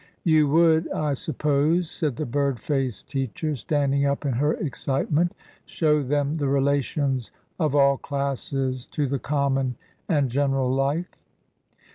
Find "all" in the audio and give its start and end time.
7.75-7.97